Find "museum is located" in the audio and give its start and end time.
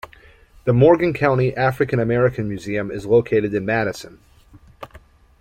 2.49-3.53